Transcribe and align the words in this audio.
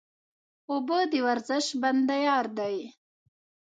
اوبه 0.69 0.99
د 1.11 1.13
ورزش 1.27 1.65
بنده 1.81 2.17
یار 2.27 2.45
دی 2.57 2.77